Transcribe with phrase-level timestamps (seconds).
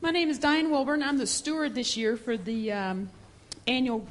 [0.00, 1.02] My name is Dianne Wilburn.
[1.02, 3.10] I'm the steward this year for the um,
[3.66, 4.06] annual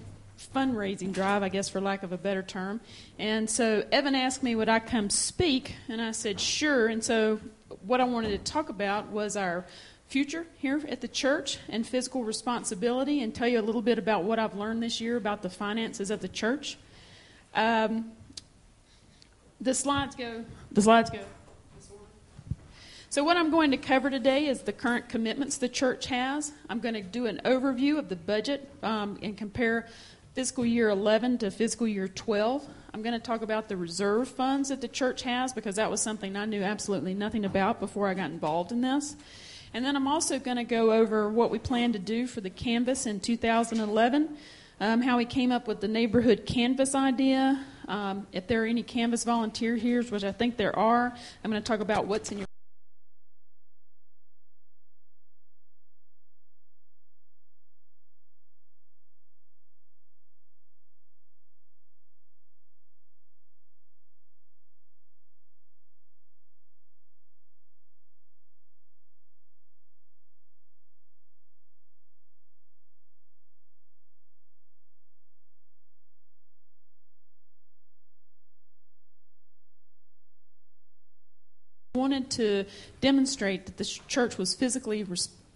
[0.54, 2.82] fundraising drive, I guess, for lack of a better term.
[3.18, 5.76] And so Evan asked me, would I come speak?
[5.88, 6.88] And I said, sure.
[6.88, 7.40] And so
[7.86, 9.64] what I wanted to talk about was our
[10.10, 14.26] future here at the church and fiscal responsibility and tell you a little bit about
[14.26, 16.78] what I've learned this year about the finances of the church.
[17.56, 18.12] Um,
[19.62, 20.44] the slides go.
[20.70, 21.22] The slides go.
[23.10, 26.52] So, what I'm going to cover today is the current commitments the church has.
[26.70, 29.88] I'm going to do an overview of the budget um, and compare
[30.34, 32.68] fiscal year 11 to fiscal year 12.
[32.94, 36.02] I'm going to talk about the reserve funds that the church has because that was
[36.02, 39.16] something I knew absolutely nothing about before I got involved in this.
[39.74, 42.50] And then I'm also going to go over what we plan to do for the
[42.50, 44.36] canvass in 2011,
[44.82, 47.64] um, how we came up with the neighborhood canvass idea.
[47.88, 51.64] Um, if there are any canvass volunteers here, which I think there are, I'm going
[51.64, 52.48] to talk about what's in your
[81.98, 82.66] wanted to
[83.02, 85.06] demonstrate that the church was physically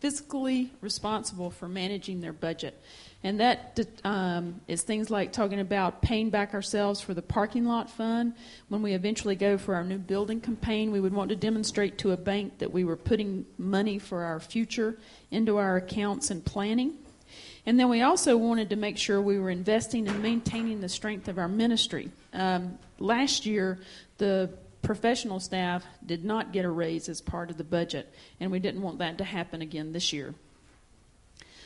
[0.02, 2.82] fiscally responsible for managing their budget.
[3.24, 7.88] And that um, is things like talking about paying back ourselves for the parking lot
[7.88, 8.34] fund.
[8.70, 12.12] When we eventually go for our new building campaign, we would want to demonstrate to
[12.12, 14.98] a bank that we were putting money for our future
[15.30, 16.96] into our accounts and planning.
[17.68, 21.28] And then we also wanted to make sure we were investing and maintaining the strength
[21.28, 22.10] of our ministry.
[22.34, 23.78] Um, last year,
[24.18, 24.50] the
[24.82, 28.82] professional staff did not get a raise as part of the budget, and we didn't
[28.82, 30.34] want that to happen again this year.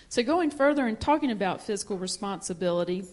[0.09, 3.05] So, going further and talking about fiscal responsibility,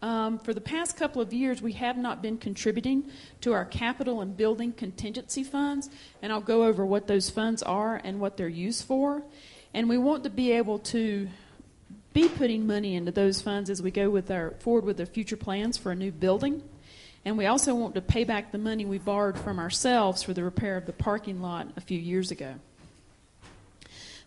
[0.00, 3.10] um, for the past couple of years, we have not been contributing
[3.40, 5.90] to our capital and building contingency funds,
[6.22, 9.22] and I'll go over what those funds are and what they're used for.
[9.74, 11.28] And we want to be able to
[12.12, 15.36] be putting money into those funds as we go with our forward with our future
[15.36, 16.62] plans for a new building.
[17.24, 20.44] And we also want to pay back the money we borrowed from ourselves for the
[20.44, 22.54] repair of the parking lot a few years ago.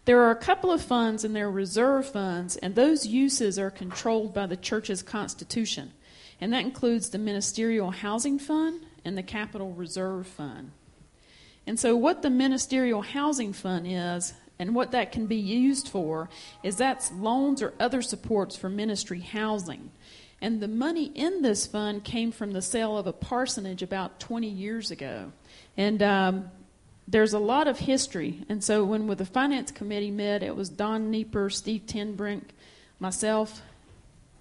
[0.06, 4.34] There are a couple of funds and they're reserve funds, and those uses are controlled
[4.34, 5.94] by the church's constitution.
[6.40, 10.72] And that includes the Ministerial Housing Fund and the Capital Reserve Fund.
[11.68, 16.29] And so, what the Ministerial Housing Fund is and what that can be used for
[16.63, 19.91] is that's loans or other supports for ministry housing.
[20.41, 24.47] And the money in this fund came from the sale of a parsonage about 20
[24.47, 25.31] years ago.
[25.78, 26.52] And um,
[27.07, 28.44] there's a lot of history.
[28.50, 32.44] And so when with the finance committee met, it was Don Nieper, Steve Tenbrink,
[33.00, 33.62] myself,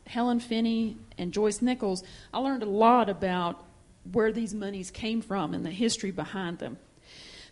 [0.06, 2.02] Helen Finney, and Joyce Nichols.
[2.32, 3.64] I learned a lot about
[4.10, 6.78] where these monies came from and the history behind them.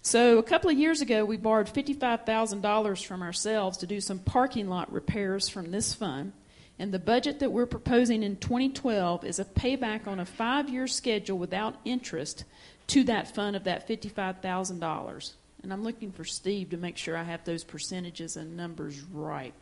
[0.01, 4.69] So a couple of years ago, we borrowed $55,000 from ourselves to do some parking
[4.69, 6.33] lot repairs from this fund.
[6.79, 10.87] And the budget that we're proposing in 2012 is a payback on a five year
[10.87, 12.45] schedule without interest
[12.89, 15.33] to that fund of that $55,000.
[15.63, 19.53] And I'm looking for Steve to make sure I have those percentages and numbers right.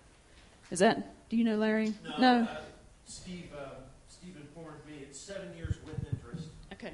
[0.70, 1.94] Is that, do you know, Larry?
[2.04, 2.18] No.
[2.18, 2.42] no?
[2.42, 2.56] Uh,
[3.06, 3.70] Steve, uh,
[4.08, 6.48] Steve informed me it's seven years with interest.
[6.72, 6.92] Okay.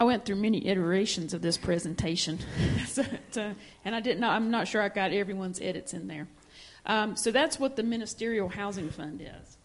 [0.00, 2.38] I went through many iterations of this presentation,
[2.86, 3.52] so, so,
[3.84, 4.22] and I didn't.
[4.22, 6.28] I'm not sure I got everyone's edits in there.
[6.86, 9.58] Um, so that's what the Ministerial Housing Fund is.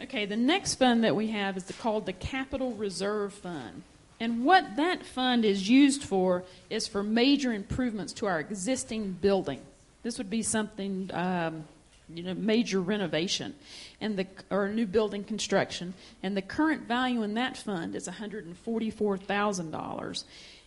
[0.00, 3.82] Okay, the next fund that we have is the, called the Capital Reserve Fund.
[4.20, 9.60] And what that fund is used for is for major improvements to our existing building.
[10.02, 11.64] This would be something um,
[12.08, 13.54] you know, major renovation
[14.00, 20.24] and the or new building construction, and the current value in that fund is $144,000.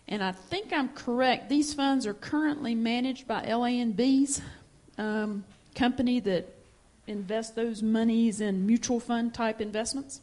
[0.08, 1.50] And I think I'm correct.
[1.50, 4.42] These funds are currently managed by LANB's
[4.98, 5.44] um,
[5.75, 6.56] company that
[7.08, 10.22] invests those monies in mutual fund type investments.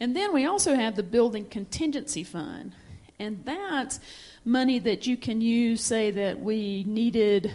[0.00, 2.72] And then we also have the building contingency fund,
[3.18, 4.00] and that's
[4.44, 5.82] money that you can use.
[5.82, 7.52] Say that we needed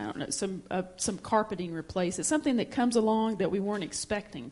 [0.00, 2.18] I don't know, some uh, some carpeting replaced.
[2.18, 4.50] It's something that comes along that we weren't expecting.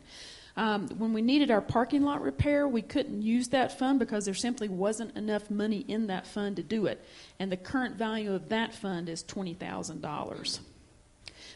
[0.55, 4.33] Um, when we needed our parking lot repair, we couldn't use that fund because there
[4.33, 7.03] simply wasn't enough money in that fund to do it.
[7.39, 10.59] And the current value of that fund is $20,000.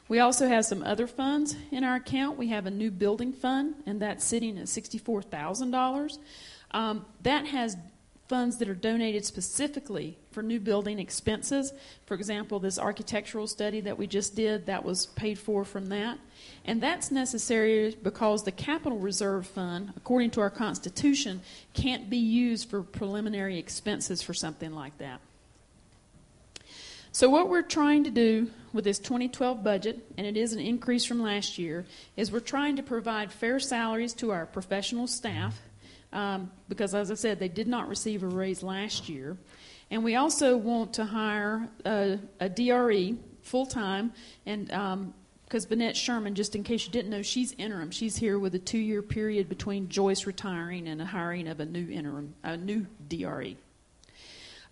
[0.07, 2.38] We also have some other funds in our account.
[2.38, 6.18] We have a new building fund, and that's sitting at $64,000.
[6.72, 7.78] Um, that has
[8.28, 11.74] funds that are donated specifically for new building expenses.
[12.06, 16.18] For example, this architectural study that we just did, that was paid for from that.
[16.66, 21.42] And that's necessary because the capital reserve fund, according to our Constitution,
[21.74, 25.20] can't be used for preliminary expenses for something like that.
[27.12, 31.06] So, what we're trying to do with this 2012 budget, and it is an increase
[31.06, 31.86] from last year,
[32.18, 35.62] is we're trying to provide fair salaries to our professional staff
[36.13, 39.36] um, because, as I said, they did not receive a raise last year.
[39.92, 44.13] And we also want to hire a, a DRE full time,
[44.45, 47.92] and because um, Bennett Sherman, just in case you didn't know, she's interim.
[47.92, 51.65] She's here with a two year period between Joyce retiring and the hiring of a
[51.65, 53.57] new interim, a new DRE.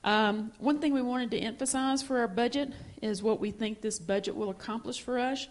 [0.03, 2.71] Um, one thing we wanted to emphasize for our budget
[3.01, 5.47] is what we think this budget will accomplish for us.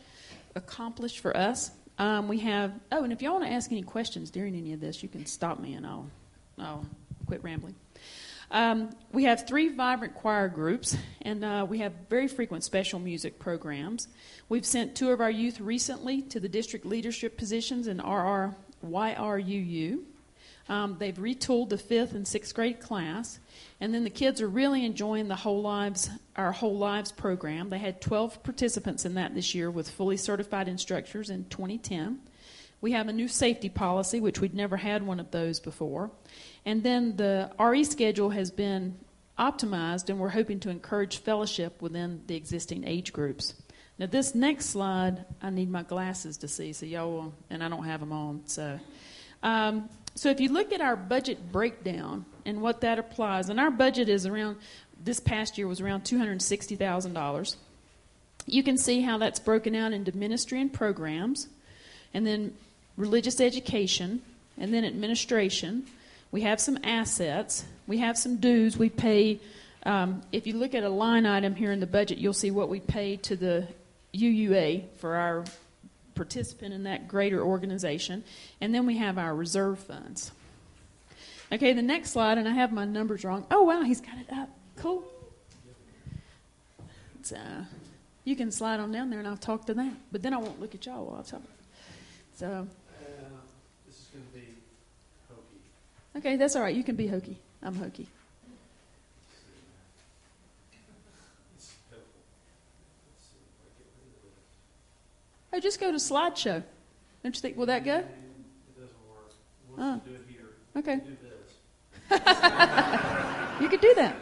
[0.57, 1.71] Accomplish for us.
[2.01, 2.73] Um, we have.
[2.91, 5.27] Oh, and if y'all want to ask any questions during any of this, you can
[5.27, 6.07] stop me and I'll
[6.59, 6.87] I'll
[7.27, 7.75] quit rambling.
[8.51, 13.39] Um, we have three vibrant choir groups, and uh, we have very frequent special music
[13.39, 14.09] programs.
[14.49, 20.03] We've sent two of our youth recently to the district leadership positions in RR YRUU.
[20.69, 23.41] Um, they've retooled the fifth and sixth grade class,
[23.81, 27.71] and then the kids are really enjoying the whole lives our whole lives program.
[27.71, 32.21] They had 12 participants in that this year with fully certified instructors in 2010.
[32.81, 36.11] We have a new safety policy, which we'd never had one of those before.
[36.65, 38.97] And then the RE schedule has been
[39.39, 43.55] optimized, and we're hoping to encourage fellowship within the existing age groups.
[43.99, 47.69] Now, this next slide, I need my glasses to see, so y'all will, and I
[47.69, 48.43] don't have them on.
[48.47, 48.81] So,
[49.43, 53.71] um, so if you look at our budget breakdown and what that applies, and our
[53.71, 54.57] budget is around
[55.03, 57.57] this past year was around two hundred sixty thousand dollars.
[58.47, 61.49] You can see how that's broken out into ministry and programs,
[62.13, 62.55] and then
[62.97, 64.23] religious education,
[64.59, 65.87] and then administration.
[66.33, 67.65] We have some assets.
[67.87, 68.77] We have some dues.
[68.77, 69.41] We pay.
[69.85, 72.69] Um, if you look at a line item here in the budget, you'll see what
[72.69, 73.67] we pay to the
[74.15, 75.45] UUA for our
[76.21, 78.23] participant in that greater organization.
[78.61, 80.33] And then we have our reserve funds.
[81.51, 83.47] Okay, the next slide, and I have my numbers wrong.
[83.51, 84.51] Oh, wow, he's got it up.
[84.77, 85.03] Cool.
[87.23, 87.39] So,
[88.25, 89.95] you can slide on down there and I'll talk to that.
[90.13, 91.41] But then I won't look at y'all while I talk.
[92.35, 92.47] So.
[92.47, 92.65] Uh,
[93.87, 94.55] this is going to be
[95.31, 96.19] hokey.
[96.19, 96.77] Okay, that's all right.
[96.77, 97.39] You can be hokey.
[97.63, 98.09] I'm hokey.
[105.53, 106.63] Oh, just go to slideshow.
[107.23, 107.57] Don't you think?
[107.57, 107.97] Will that go?
[107.97, 108.07] It
[108.79, 109.33] doesn't work.
[109.77, 110.51] We'll do it here.
[110.77, 110.97] Okay.
[110.97, 111.15] Do
[113.65, 114.17] you could do that.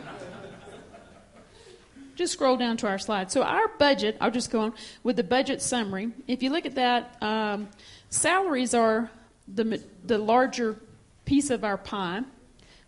[2.16, 3.30] Just scroll down to our slide.
[3.30, 4.72] So our budget, I'll just go on
[5.04, 6.10] with the budget summary.
[6.26, 7.68] If you look at that, um,
[8.10, 9.10] salaries are
[9.46, 10.76] the the larger
[11.24, 12.22] piece of our pie,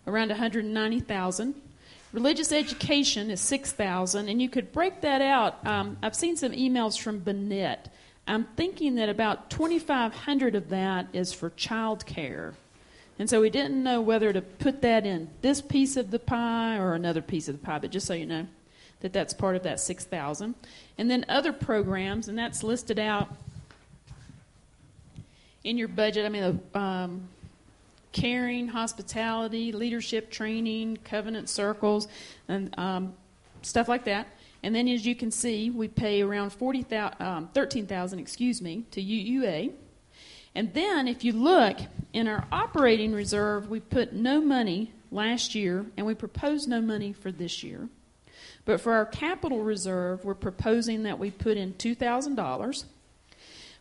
[0.07, 1.55] around 190,000.
[2.13, 5.65] Religious education is 6,000, and you could break that out.
[5.65, 7.89] Um, I've seen some emails from Bennett
[8.31, 12.55] I'm thinking that about 2,500 of that is for child care.
[13.19, 16.79] And so we didn't know whether to put that in this piece of the pie
[16.79, 18.47] or another piece of the pie, but just so you know
[19.00, 20.55] that that's part of that 6,000.
[20.97, 23.29] And then other programs, and that's listed out
[25.65, 26.25] in your budget.
[26.25, 27.29] I mean, um,
[28.12, 32.08] caring, hospitality, leadership training, covenant circles,
[32.49, 33.15] and um,
[33.63, 34.27] stuff like that.
[34.62, 36.86] And then, as you can see, we pay around 40,
[37.19, 39.72] um, 13,000, excuse me, to UUA.
[40.55, 41.79] And then, if you look
[42.12, 47.12] in our operating reserve, we put no money last year, and we propose no money
[47.12, 47.88] for this year.
[48.64, 52.84] But for our capital reserve, we're proposing that we put in $2,000.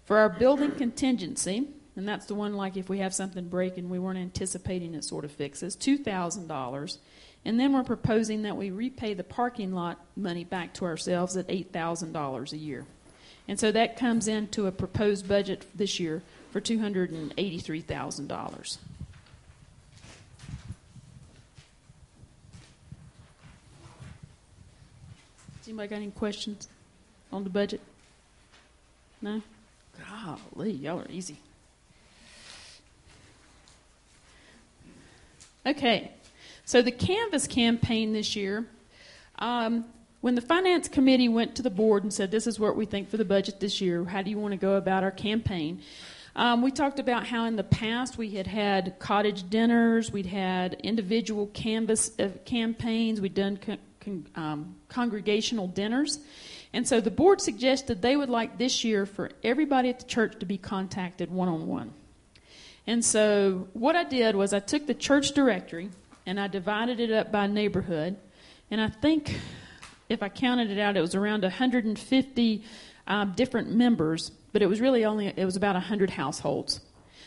[0.05, 3.89] For our building contingency, and that's the one like if we have something break and
[3.89, 6.97] we weren't anticipating it sort of fixes, $2,000.
[7.45, 11.47] And then we're proposing that we repay the parking lot money back to ourselves at
[11.47, 12.85] $8,000 a year.
[13.47, 18.59] And so that comes into a proposed budget this year for $283,000.
[18.59, 18.77] Does
[25.67, 26.67] anybody got any questions
[27.31, 27.81] on the budget?
[29.21, 29.41] No?
[30.55, 31.37] Golly, y'all are easy.
[35.65, 36.11] Okay,
[36.69, 38.63] so the Canvass campaign this year,
[39.39, 39.85] um,
[40.21, 43.09] when the finance committee went to the board and said, "This is what we think
[43.09, 44.05] for the budget this year.
[44.05, 45.81] How do you want to go about our campaign?"
[46.35, 50.75] Um, we talked about how in the past we had had cottage dinners, we'd had
[50.83, 56.19] individual canvass uh, campaigns, we'd done con- um, congregational dinners,
[56.71, 60.37] And so the board suggested they would like this year for everybody at the church
[60.39, 61.93] to be contacted one on one.
[62.85, 65.89] And so what I did was I took the church directory
[66.29, 68.15] and I divided it up by neighborhood.
[68.69, 69.35] And I think,
[70.09, 72.63] if I counted it out, it was around 150
[73.07, 76.81] um, different members, but it was really only it was about 100 households.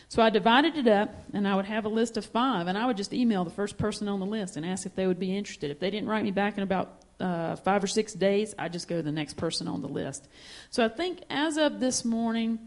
[0.08, 2.86] So I divided it up, and I would have a list of five, and I
[2.86, 5.36] would just email the first person on the list and ask if they would be
[5.36, 5.72] interested.
[5.72, 8.86] If they didn't write me back in about uh, five or six days, I just
[8.86, 10.28] go to the next person on the list.
[10.70, 12.60] So I think as of this morning,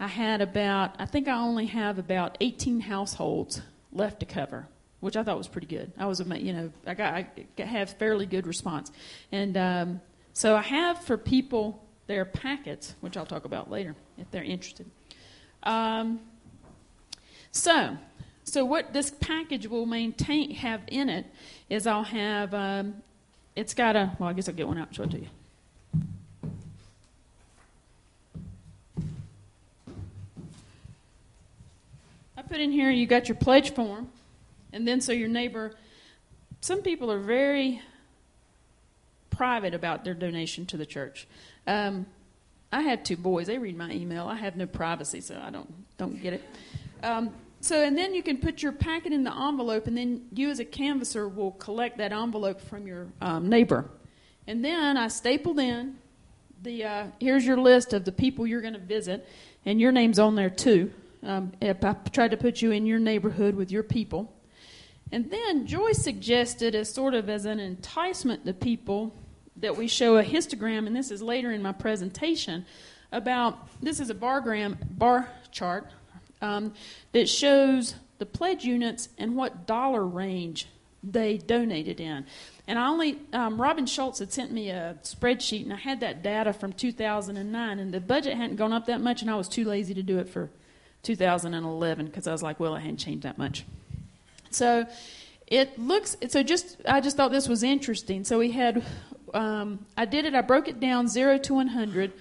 [0.00, 3.60] I had about, I think I only have about 18 households
[3.92, 4.66] left to cover,
[5.06, 5.92] which I thought was pretty good.
[5.96, 8.90] I was, you know, I got, I have fairly good response.
[9.30, 10.00] And um,
[10.32, 14.90] so I have for people their packets, which I'll talk about later if they're interested.
[15.62, 16.18] Um,
[17.52, 17.96] so,
[18.42, 21.26] so what this package will maintain have in it
[21.70, 22.96] is I'll have um,
[23.54, 25.28] it's got a, well, I guess I'll get one out and show it to you.
[32.36, 34.08] I put in here, you got your pledge form,
[34.76, 35.72] and then so your neighbor,
[36.60, 37.80] some people are very
[39.30, 41.26] private about their donation to the church.
[41.66, 42.04] Um,
[42.70, 44.26] I have two boys; they read my email.
[44.26, 46.44] I have no privacy, so I don't don't get it.
[47.02, 47.30] Um,
[47.62, 50.60] so, and then you can put your packet in the envelope, and then you as
[50.60, 53.88] a canvasser will collect that envelope from your um, neighbor.
[54.46, 55.96] And then I stapled in
[56.62, 59.26] the uh, here's your list of the people you're going to visit,
[59.64, 60.92] and your name's on there too.
[61.22, 61.72] Um, I
[62.12, 64.32] tried to put you in your neighborhood with your people.
[65.12, 69.14] And then Joyce suggested, as sort of as an enticement to people,
[69.56, 72.66] that we show a histogram, and this is later in my presentation,
[73.12, 75.90] about this is a bargram bar chart
[76.42, 76.74] um,
[77.12, 80.66] that shows the pledge units and what dollar range
[81.02, 82.26] they donated in.
[82.66, 86.22] And I only, um, Robin Schultz had sent me a spreadsheet, and I had that
[86.22, 89.64] data from 2009, and the budget hadn't gone up that much, and I was too
[89.64, 90.50] lazy to do it for
[91.04, 93.64] 2011 because I was like, well, it hadn't changed that much.
[94.56, 94.86] So
[95.46, 98.24] it looks, so just, I just thought this was interesting.
[98.24, 98.82] So we had,
[99.34, 102.12] um, I did it, I broke it down 0 to 100,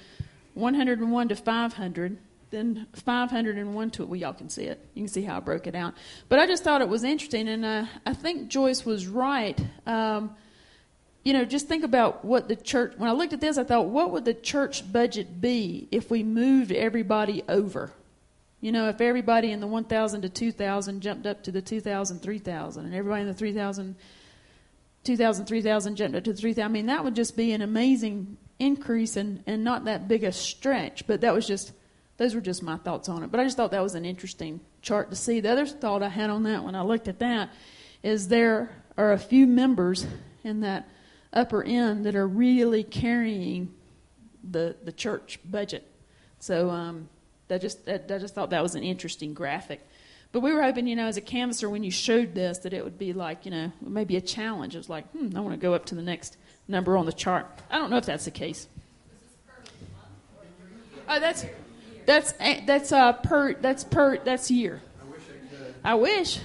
[0.53, 2.17] 101 to 500
[2.51, 4.09] then 501 to it.
[4.09, 4.79] Well, y'all can see it.
[4.93, 5.93] You can see how I broke it out.
[6.29, 9.59] But I just thought it was interesting, and uh, I think Joyce was right.
[9.85, 10.35] Um,
[11.23, 12.93] you know, just think about what the church.
[12.97, 16.23] When I looked at this, I thought, what would the church budget be if we
[16.23, 17.91] moved everybody over?
[18.65, 22.85] You know, if everybody in the 1,000 to 2,000 jumped up to the 2,000, 3,000,
[22.85, 23.95] and everybody in the 3,000,
[25.03, 26.63] 2,000, 3,000 jumped up to the 3,000.
[26.63, 30.31] I mean, that would just be an amazing increase and, and not that big a
[30.31, 31.05] stretch.
[31.05, 31.73] But that was just
[32.17, 33.29] those were just my thoughts on it.
[33.29, 35.41] But I just thought that was an interesting chart to see.
[35.41, 37.51] The other thought I had on that when I looked at that
[38.01, 40.07] is there are a few members
[40.43, 40.89] in that
[41.31, 43.75] upper end that are really carrying
[44.43, 45.87] the the church budget.
[46.39, 47.09] So um,
[47.47, 49.87] that just that, I just thought that was an interesting graphic.
[50.31, 52.83] But we were hoping, you know, as a canvasser, when you showed this, that it
[52.83, 54.75] would be like, you know, maybe a challenge.
[54.75, 56.35] It was like, hmm, I want to go up to the next
[56.67, 57.47] number on the chart.
[57.69, 58.67] I don't know if that's the case.
[61.07, 61.45] Oh, that's
[62.05, 64.81] that's that's uh per that's per that's year.
[65.01, 65.75] I wish I could.
[65.83, 66.39] I wish.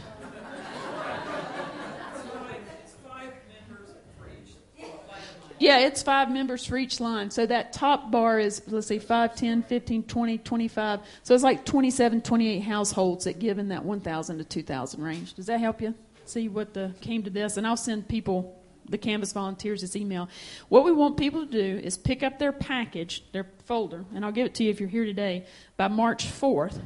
[5.61, 7.31] Yeah, it's five members for each line.
[7.31, 11.01] So that top bar is, let's see, 5, 10, 15, 20, 25.
[11.23, 15.35] So it's like 27, 28 households that give in that 1,000 to 2,000 range.
[15.35, 17.59] Does that help you see what the came to this?
[17.59, 20.31] And I'll send people the Canvass volunteers this email.
[20.71, 24.33] What we want people to do is pick up their package, their folder, and I'll
[24.33, 25.45] give it to you if you're here today,
[25.77, 26.81] by March 4th.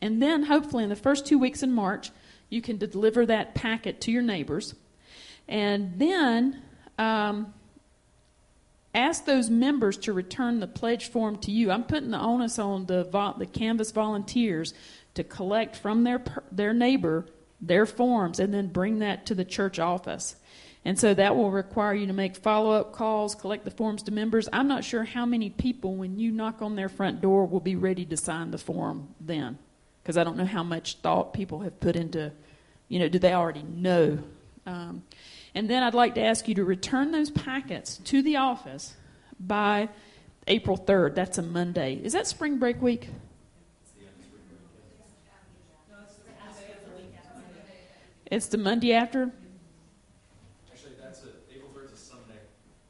[0.00, 2.12] And then hopefully in the first two weeks in March,
[2.48, 4.76] you can deliver that packet to your neighbors.
[5.48, 6.62] And then
[6.96, 7.52] um,
[8.94, 11.70] ask those members to return the pledge form to you.
[11.70, 13.04] I'm putting the onus on the,
[13.38, 14.74] the Canvass volunteers
[15.14, 17.26] to collect from their, their neighbor
[17.60, 20.36] their forms and then bring that to the church office.
[20.84, 24.12] And so that will require you to make follow up calls, collect the forms to
[24.12, 24.48] members.
[24.50, 27.76] I'm not sure how many people, when you knock on their front door, will be
[27.76, 29.58] ready to sign the form then.
[30.02, 32.32] Because I don't know how much thought people have put into,
[32.88, 34.18] you know, do they already know?
[34.64, 35.02] Um,
[35.54, 38.96] and then I'd like to ask you to return those packets to the office
[39.38, 39.88] by
[40.46, 41.14] April 3rd.
[41.14, 42.00] That's a Monday.
[42.02, 43.08] Is that spring break week?
[48.30, 49.32] It's the Monday after?
[50.70, 51.90] Actually, that's a, April 3rd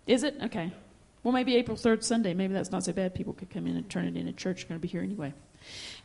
[0.06, 0.36] Is it?
[0.42, 0.70] Okay.
[1.22, 2.34] Well, maybe April 3rd, Sunday.
[2.34, 3.14] Maybe that's not so bad.
[3.14, 4.62] People could come in and turn it in at church.
[4.62, 5.34] You're going to be here anyway.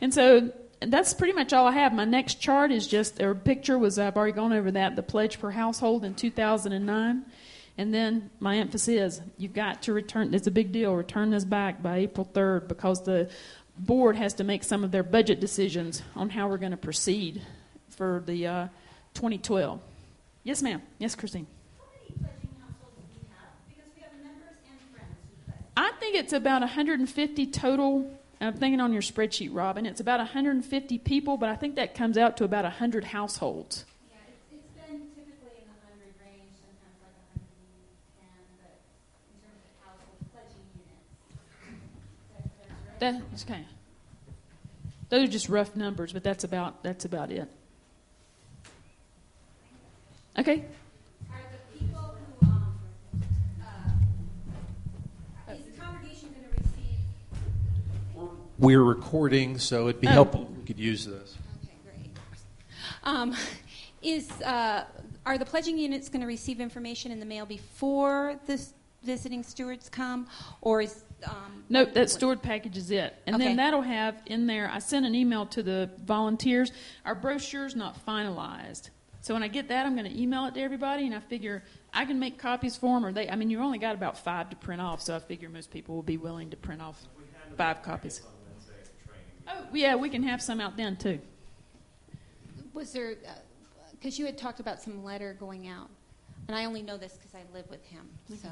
[0.00, 1.94] And so that's pretty much all I have.
[1.94, 5.40] My next chart is just, or picture was, I've already gone over that, the pledge
[5.40, 7.24] per household in 2009.
[7.78, 11.44] And then my emphasis is you've got to return, it's a big deal, return this
[11.44, 13.30] back by April 3rd because the
[13.78, 17.42] board has to make some of their budget decisions on how we're going to proceed
[17.90, 18.68] for the uh,
[19.14, 19.80] 2012.
[20.42, 20.80] Yes, ma'am.
[20.98, 21.46] Yes, Christine.
[25.76, 28.10] I think it's about 150 total.
[28.40, 29.84] I'm thinking on your spreadsheet, Robin.
[29.86, 33.84] It's about 150 people, but I think that comes out to about 100 households.
[34.08, 38.24] Yeah, it's, it's been typically in the 100 range, sometimes like 110,
[38.56, 38.72] but
[39.28, 41.04] in terms of household pledging units.
[43.00, 43.64] That, that's okay.
[45.08, 47.48] Those are just rough numbers, but that's about that's about it.
[50.38, 50.64] Okay.
[58.58, 60.12] We're recording, so it'd be Oh.
[60.12, 61.36] helpful if we could use this.
[61.62, 62.10] Okay, great.
[63.04, 63.34] Um,
[64.02, 64.84] is uh,
[65.26, 68.64] are the pledging units going to receive information in the mail before the
[69.02, 70.26] visiting stewards come,
[70.62, 73.14] or is um, Nope, that stored package is it.
[73.26, 73.44] And Okay.
[73.46, 76.72] then that'll have in there, I sent an email to the volunteers.
[77.04, 78.90] Our brochure's not finalized.
[79.20, 81.62] So when I get that, I'm going to email it to everybody, and I figure
[81.92, 84.48] I can make copies for them, or they, I mean, you've only got about five
[84.50, 87.02] to print off, so I figure most people will be willing to print off
[87.56, 88.22] five copies.
[89.48, 91.20] Oh, yeah, we can have some out then, too.
[92.74, 93.14] Was there,
[93.92, 95.88] because you had talked about some letter going out,
[96.48, 98.08] and I only know this because I live with him,
[98.40, 98.48] so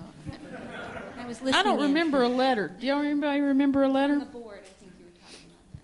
[1.18, 1.54] I was listening.
[1.54, 1.86] I don't in.
[1.88, 2.68] remember a letter.
[2.68, 4.18] Do y'all anybody remember a On letter?
[4.18, 5.80] the board, I think you were talking about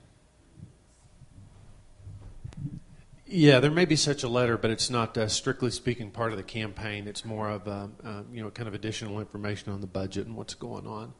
[3.26, 3.32] that.
[3.32, 6.38] Yeah, there may be such a letter, but it's not, uh, strictly speaking, part of
[6.38, 7.06] the campaign.
[7.06, 10.34] It's more of, uh, uh, you know, kind of additional information on the budget and
[10.36, 11.12] what's going on.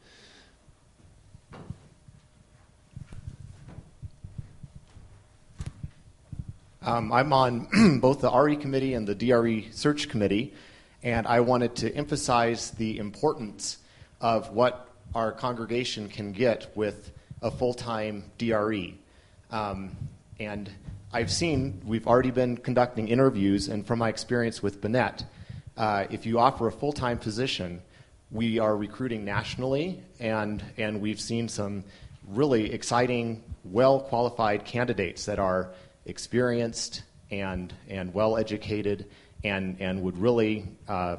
[6.83, 10.55] Um, I'm on both the RE committee and the DRE search committee,
[11.03, 13.77] and I wanted to emphasize the importance
[14.19, 17.11] of what our congregation can get with
[17.43, 18.95] a full time DRE.
[19.51, 19.95] Um,
[20.39, 20.71] and
[21.13, 25.23] I've seen, we've already been conducting interviews, and from my experience with Bennett,
[25.77, 27.83] uh, if you offer a full time position,
[28.31, 31.83] we are recruiting nationally, and, and we've seen some
[32.27, 35.73] really exciting, well qualified candidates that are
[36.05, 39.05] experienced and, and well educated
[39.43, 41.17] and, and would really uh,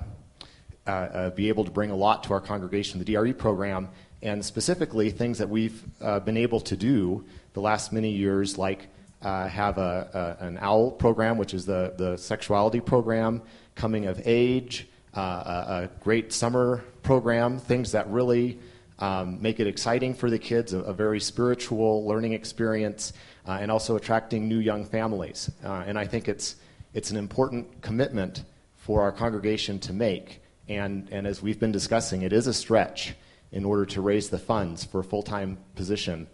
[0.87, 3.89] uh, uh, be able to bring a lot to our congregation, the DRE program,
[4.23, 8.89] and specifically things that we've uh, been able to do the last many years, like
[9.23, 13.43] uh, have a, a, an OWL program, which is the, the sexuality program,
[13.75, 18.59] coming of age, a, a great summer program, things that really
[18.99, 23.13] um, make it exciting for the kids, a, a very spiritual learning experience,
[23.47, 25.51] uh, and also attracting new young families.
[25.65, 26.57] Uh, and I think it's,
[26.95, 28.45] it's an important commitment
[28.77, 30.43] for our congregation to make.
[30.69, 33.15] And, and as we've been discussing, it is a stretch
[33.51, 36.27] in order to raise the funds for a full time position.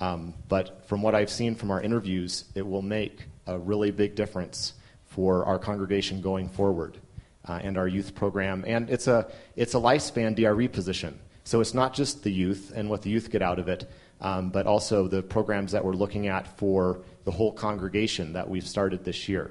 [0.00, 4.14] Um, but from what I've seen from our interviews, it will make a really big
[4.14, 4.74] difference
[5.06, 6.98] for our congregation going forward
[7.46, 8.64] uh, and our youth program.
[8.66, 11.18] And it's a, it's a lifespan DRE position.
[11.44, 13.88] So it's not just the youth and what the youth get out of it,
[14.22, 18.66] um, but also the programs that we're looking at for the whole congregation that we've
[18.66, 19.50] started this year.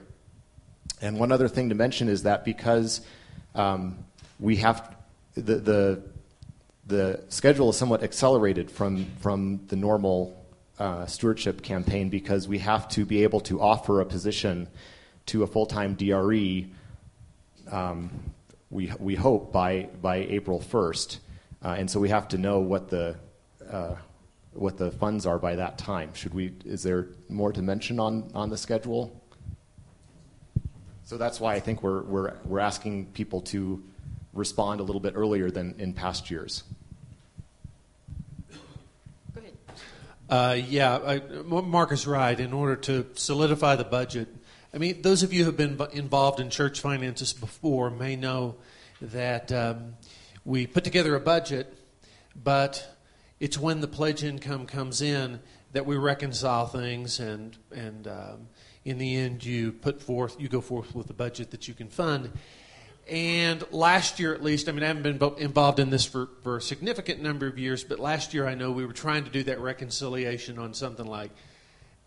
[1.01, 3.01] And one other thing to mention is that because
[3.53, 4.05] um,
[4.39, 4.95] we have
[5.35, 6.03] the, the
[6.87, 10.37] the schedule is somewhat accelerated from from the normal
[10.79, 14.67] uh, stewardship campaign because we have to be able to offer a position
[15.27, 16.67] to a full time DRE.
[17.69, 18.09] Um,
[18.69, 21.19] we we hope by by April first,
[21.63, 23.15] uh, and so we have to know what the
[23.69, 23.95] uh,
[24.53, 26.13] what the funds are by that time.
[26.13, 26.53] Should we?
[26.65, 29.21] Is there more to mention on on the schedule?
[31.03, 33.83] So that's why I think we're we're we're asking people to
[34.33, 36.63] respond a little bit earlier than in past years.
[39.33, 39.53] Go ahead.
[40.29, 42.39] Uh, yeah, I, Mark is right.
[42.39, 44.29] In order to solidify the budget,
[44.73, 48.55] I mean, those of you who have been involved in church finances before may know
[49.01, 49.95] that um,
[50.45, 51.75] we put together a budget,
[52.41, 52.87] but
[53.41, 55.39] it's when the pledge income comes in
[55.73, 58.47] that we reconcile things, and and um,
[58.85, 61.89] in the end, you put forth, you go forth with a budget that you can
[61.89, 62.31] fund.
[63.09, 66.57] And last year, at least, I mean, I haven't been involved in this for, for
[66.57, 69.43] a significant number of years, but last year I know we were trying to do
[69.43, 71.31] that reconciliation on something like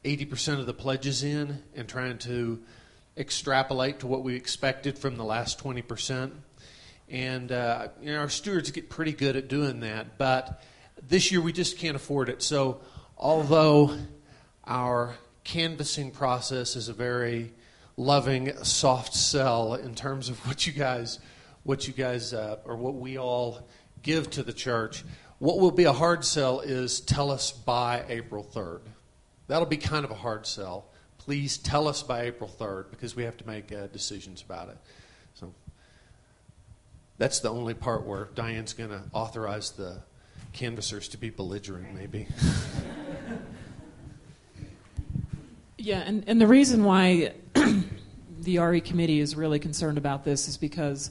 [0.04, 2.62] 80% of the pledges in and trying to
[3.16, 6.30] extrapolate to what we expected from the last 20%.
[7.10, 10.62] And uh, you know, our stewards get pretty good at doing that, but
[11.02, 12.42] this year we just can't afford it.
[12.42, 12.80] So,
[13.16, 13.96] although
[14.64, 17.52] our canvassing process is a very
[17.96, 21.18] loving, soft sell in terms of what you guys
[21.64, 23.66] what you guys uh, or what we all
[24.02, 25.02] give to the church.
[25.38, 28.82] What will be a hard sell is tell us by April 3rd.
[29.48, 30.86] That'll be kind of a hard sell.
[31.18, 34.76] Please tell us by April 3rd because we have to make uh, decisions about it.
[35.34, 35.54] So
[37.18, 40.02] that's the only part where Dianne's going to authorize the
[40.54, 42.26] canvassers to be belligerent, maybe.
[45.84, 47.34] Yeah, and, and the reason why
[48.40, 51.10] the RE committee is really concerned about this is because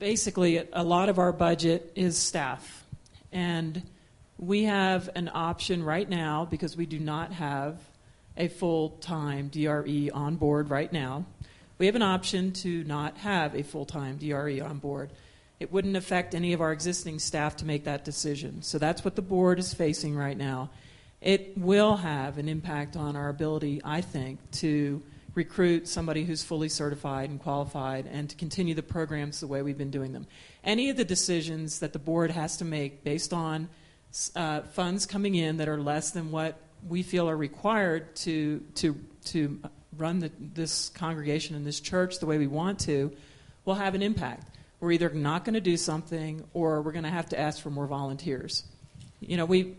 [0.00, 2.84] basically a lot of our budget is staff.
[3.30, 3.84] And
[4.36, 7.78] we have an option right now because we do not have
[8.36, 11.24] a full time DRE on board right now.
[11.78, 15.10] We have an option to not have a full time DRE on board.
[15.60, 18.62] It wouldn't affect any of our existing staff to make that decision.
[18.62, 20.70] So that's what the board is facing right now.
[21.20, 25.02] It will have an impact on our ability, I think, to
[25.34, 29.78] recruit somebody who's fully certified and qualified and to continue the programs the way we've
[29.78, 30.26] been doing them.
[30.64, 33.68] Any of the decisions that the board has to make based on
[34.34, 38.98] uh, funds coming in that are less than what we feel are required to, to,
[39.26, 39.60] to
[39.96, 43.12] run the, this congregation and this church the way we want to
[43.64, 44.49] will have an impact.
[44.80, 47.70] We're either not going to do something or we're going to have to ask for
[47.70, 48.64] more volunteers.
[49.20, 49.76] You know, we,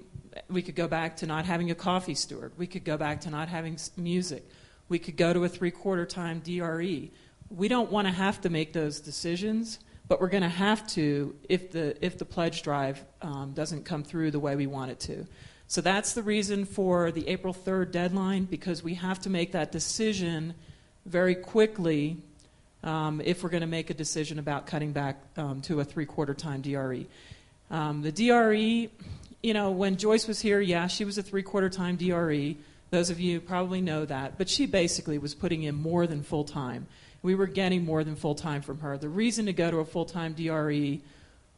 [0.47, 2.53] we could go back to not having a coffee steward.
[2.57, 4.47] We could go back to not having music.
[4.89, 7.11] We could go to a three quarter time DRE.
[7.49, 11.35] We don't want to have to make those decisions, but we're going to have to
[11.49, 14.99] if the, if the pledge drive um, doesn't come through the way we want it
[15.01, 15.25] to.
[15.67, 19.71] So that's the reason for the April 3rd deadline because we have to make that
[19.71, 20.53] decision
[21.05, 22.17] very quickly
[22.83, 26.05] um, if we're going to make a decision about cutting back um, to a three
[26.05, 27.05] quarter time DRE.
[27.69, 28.89] Um, the DRE,
[29.43, 32.55] you know, when Joyce was here, yeah, she was a three quarter time DRE.
[32.89, 34.37] Those of you probably know that.
[34.37, 36.87] But she basically was putting in more than full time.
[37.23, 38.97] We were getting more than full time from her.
[38.97, 40.99] The reason to go to a full time DRE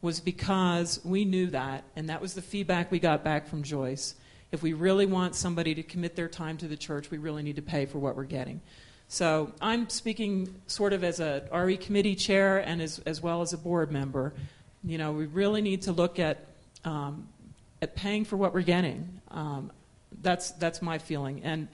[0.02, 4.14] was because we knew that, and that was the feedback we got back from Joyce.
[4.52, 7.56] If we really want somebody to commit their time to the church, we really need
[7.56, 8.60] to pay for what we're getting.
[9.14, 13.52] So I'm speaking sort of as a RE committee chair and as, as well as
[13.52, 14.34] a board member.
[14.82, 16.44] You know, we really need to look at
[16.84, 17.28] um,
[17.80, 19.20] at paying for what we're getting.
[19.30, 19.70] Um,
[20.20, 21.42] that's that's my feeling.
[21.44, 21.68] And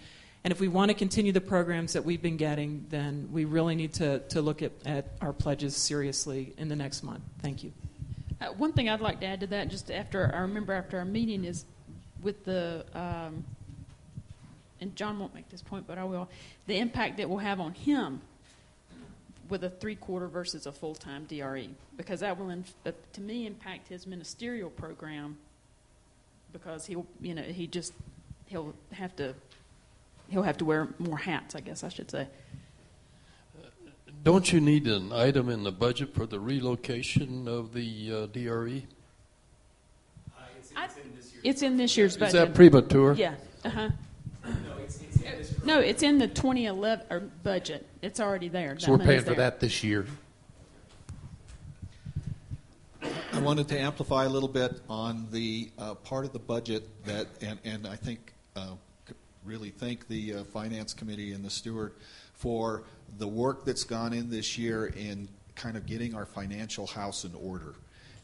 [0.45, 3.75] and if we want to continue the programs that we've been getting, then we really
[3.75, 7.23] need to, to look at, at our pledges seriously in the next month.
[7.41, 7.73] Thank you.
[8.39, 11.07] Uh, one thing I'd like to add to that, just after I remember after our
[11.07, 11.65] meeting, is
[12.23, 13.45] with the um,
[14.81, 16.29] and John won't make this point, but I will.
[16.67, 18.23] The impact it will have on him
[19.49, 23.21] with a three quarter versus a full time DRE, because that will, inf- uh, to
[23.21, 25.39] me, impact his ministerial program.
[26.53, 27.93] Because he'll, you know, he just
[28.47, 29.35] he'll have to
[30.29, 32.27] he'll have to wear more hats, I guess I should say.
[34.23, 38.83] Don't you need an item in the budget for the relocation of the uh, DRE?
[40.37, 41.13] Uh, it's, it's, in
[41.43, 42.35] it's, in this year's budget.
[42.35, 43.15] Is that premature?
[43.15, 43.35] Yeah.
[43.65, 43.89] Uh huh.
[45.71, 47.87] No, it's in the 2011 budget.
[48.03, 48.77] It's already there.
[48.81, 50.05] So we're paying for that this year.
[53.33, 57.29] I wanted to amplify a little bit on the uh, part of the budget that,
[57.41, 58.73] and, and I think uh,
[59.45, 61.93] really thank the uh, Finance Committee and the steward
[62.35, 62.83] for
[63.19, 67.33] the work that's gone in this year in kind of getting our financial house in
[67.37, 67.77] order.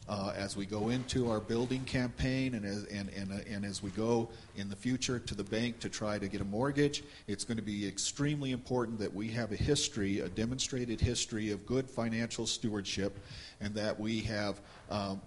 [0.09, 3.83] Uh, as we go into our building campaign and as, and, and, uh, and as
[3.83, 7.43] we go in the future to the bank to try to get a mortgage, it's
[7.43, 11.89] going to be extremely important that we have a history, a demonstrated history of good
[11.89, 13.19] financial stewardship,
[13.59, 15.21] and that we have um,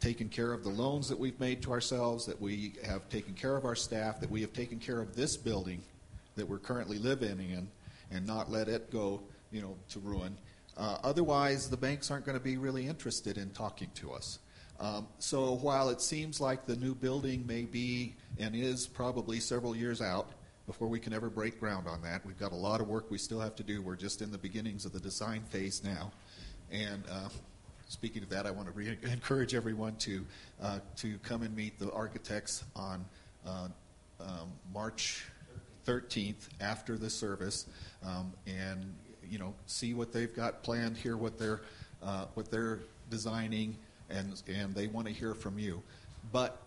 [0.00, 3.56] taken care of the loans that we've made to ourselves, that we have taken care
[3.56, 5.80] of our staff, that we have taken care of this building
[6.36, 7.66] that we're currently living in,
[8.10, 10.36] and not let it go, you know, to ruin.
[10.76, 14.38] Uh, otherwise, the banks aren't going to be really interested in talking to us.
[14.78, 19.74] Um, so while it seems like the new building may be and is probably several
[19.74, 20.28] years out
[20.66, 23.18] before we can ever break ground on that, we've got a lot of work we
[23.18, 23.80] still have to do.
[23.80, 26.12] We're just in the beginnings of the design phase now,
[26.70, 27.28] and uh,
[27.88, 30.26] speaking of that, I want to re- encourage everyone to
[30.60, 33.04] uh, to come and meet the architects on
[33.46, 33.68] uh,
[34.20, 35.24] um, March
[35.86, 37.66] 13th after the service,
[38.04, 38.92] um, and
[39.30, 41.60] you know see what they've got planned, hear what they're
[42.02, 43.76] uh, what they're designing,
[44.10, 45.82] and and they want to hear from you.
[46.32, 46.58] But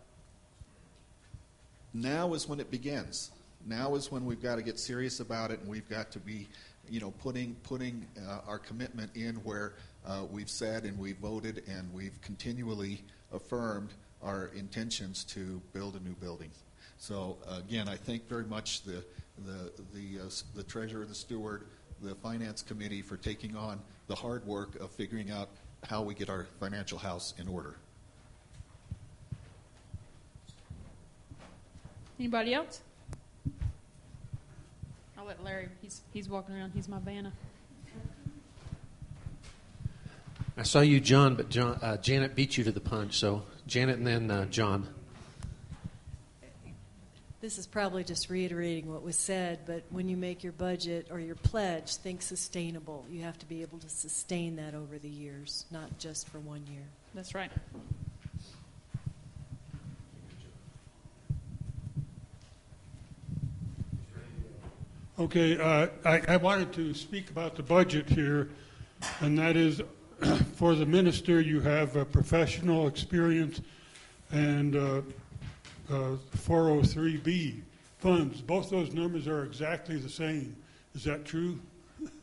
[1.93, 3.31] now is when it begins.
[3.65, 6.47] Now is when we've got to get serious about it, and we've got to be,
[6.89, 9.73] you know, putting putting uh, our commitment in where
[10.05, 13.89] uh, we've said and we've voted and we've continually affirmed
[14.23, 16.51] our intentions to build a new building.
[16.97, 19.03] So again, I thank very much the
[19.45, 21.63] the the, uh, the treasurer, the steward,
[22.01, 25.49] the finance committee for taking on the hard work of figuring out
[25.87, 27.75] how we get our financial house in order.
[32.19, 32.81] Anybody else?
[35.17, 35.69] I'll let Larry.
[35.81, 36.71] He's he's walking around.
[36.73, 37.31] He's my Vanna.
[40.57, 43.17] I saw you, John, but John, uh, Janet beat you to the punch.
[43.17, 44.89] So Janet and then uh, John.
[47.41, 51.21] This is probably just reiterating what was said, but when you make your budget or
[51.21, 53.05] your pledge, think sustainable.
[53.09, 56.63] You have to be able to sustain that over the years, not just for one
[56.69, 56.83] year.
[57.15, 57.49] That's right.
[65.17, 68.49] Okay, uh, I, I wanted to speak about the budget here,
[69.21, 69.81] and that is
[70.55, 73.61] for the minister, you have a professional experience
[74.31, 75.01] and uh,
[75.89, 77.61] uh, 403B
[77.97, 78.41] funds.
[78.41, 80.55] Both those numbers are exactly the same.
[80.95, 81.59] Is that true?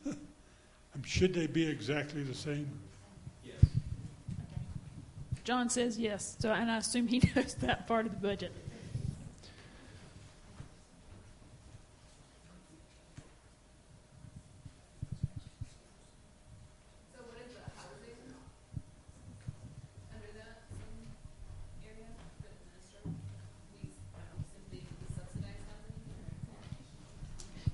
[1.05, 2.68] Should they be exactly the same?
[3.44, 3.55] Yes.
[5.44, 6.37] John says yes.
[6.38, 8.52] So and I assume he knows that part of the budget.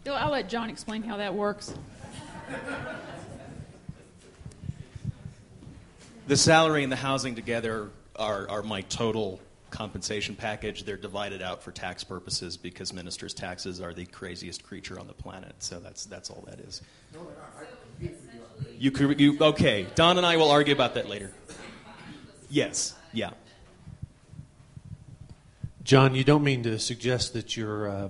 [0.05, 1.73] Bill, I'll let John explain how that works.
[6.27, 10.85] The salary and the housing together are, are my total compensation package.
[10.85, 15.15] They're divided out for tax purposes because ministers' taxes are the craziest creature on the
[15.15, 15.55] planet.
[15.61, 16.83] So that's that's all that is.
[18.79, 19.87] You could you okay?
[19.95, 21.33] Don and I will argue about that later.
[22.51, 23.31] Yes, yeah.
[25.83, 28.09] John, you don't mean to suggest that you're uh,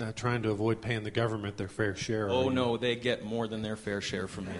[0.00, 2.30] uh, trying to avoid paying the government their fair share.
[2.30, 4.52] Oh no, they get more than their fair share from me.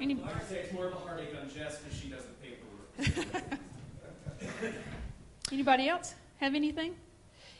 [0.00, 0.16] Any,
[0.48, 2.54] say it's more of a heartache on Jess because she doesn't pay
[3.12, 3.42] for
[5.52, 6.94] Anybody else have anything?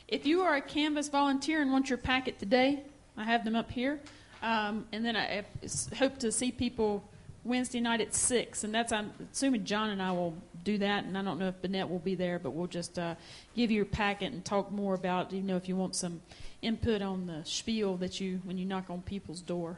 [0.07, 2.81] If you are a Canvass volunteer and want your packet today,
[3.15, 3.99] I have them up here.
[4.41, 7.03] Um, and then I s- hope to see people
[7.43, 8.63] Wednesday night at 6.
[8.63, 11.03] And that's, I'm assuming John and I will do that.
[11.03, 13.15] And I don't know if Bennett will be there, but we'll just uh,
[13.55, 16.21] give you your packet and talk more about, you know, if you want some
[16.61, 19.77] input on the spiel that you, when you knock on people's door.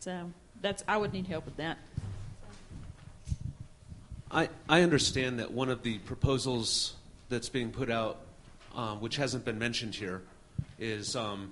[0.00, 1.78] So that's, I would need help with that.
[4.30, 6.94] I, I understand that one of the proposals
[7.28, 8.18] that's being put out,
[8.74, 10.22] um, which hasn't been mentioned here,
[10.78, 11.50] is um,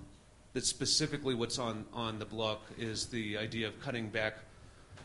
[0.53, 4.35] that specifically what's on, on the block is the idea of cutting back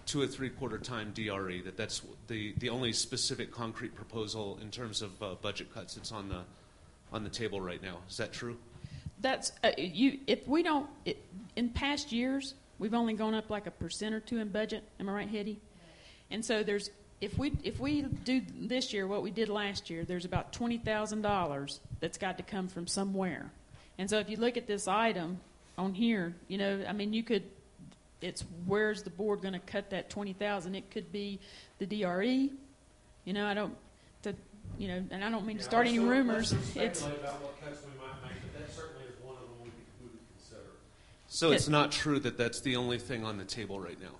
[0.07, 1.61] to a three quarter time DRE.
[1.61, 6.11] That that's the, the only specific concrete proposal in terms of uh, budget cuts that's
[6.11, 6.41] on the
[7.11, 7.97] on the table right now.
[8.09, 8.57] Is that true?
[9.21, 10.19] That's uh, you.
[10.27, 11.17] If we don't, it,
[11.55, 14.83] in past years, we've only gone up like a percent or two in budget.
[14.99, 15.59] Am I right, Hetty?
[16.29, 16.89] And so there's
[17.21, 20.77] if we if we do this year what we did last year, there's about twenty
[20.77, 23.51] thousand dollars that's got to come from somewhere.
[23.97, 25.39] And so if you look at this item
[25.77, 27.43] on here, you know, I mean, you could.
[28.23, 30.75] It's where's the board going to cut that twenty thousand?
[30.75, 31.39] It could be
[31.79, 32.51] the DRE.
[33.25, 33.75] You know, I don't.
[34.21, 34.35] The,
[34.77, 36.53] you know, and I don't mean to start any rumors.
[36.75, 40.05] It's about what cuts we might make, but that certainly is one of them we
[40.05, 40.61] would consider.
[41.27, 44.15] So it's not true that that's the only thing on the table right now.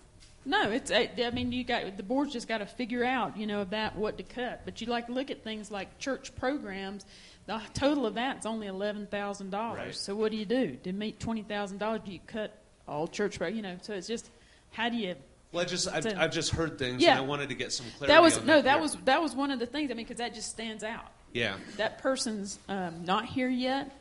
[0.46, 0.92] No, it's.
[0.92, 3.96] I I mean, you got the board's just got to figure out, you know, about
[3.96, 4.62] what to cut.
[4.66, 7.06] But you like look at things like church programs.
[7.46, 9.78] The total of that's only eleven thousand dollars.
[9.80, 9.96] Right.
[9.96, 12.02] So what do you do to meet twenty thousand dollars?
[12.06, 13.39] Do you cut all church?
[13.39, 14.30] You know, so it's just
[14.72, 15.15] how do you?
[15.52, 17.12] Well, I just I've, I've just heard things, Yeah.
[17.12, 18.08] and I wanted to get some clarity.
[18.13, 18.82] That was on no, that Yeah.
[18.82, 19.91] was that was one of the things.
[19.91, 21.12] I mean, because that just stands out.
[21.34, 21.56] yeah.
[21.78, 23.91] That person's um, not here yet,